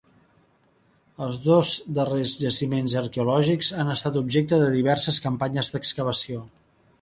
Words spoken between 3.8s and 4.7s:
han estat objecte